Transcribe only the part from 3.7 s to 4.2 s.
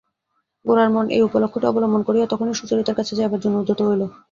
হইল।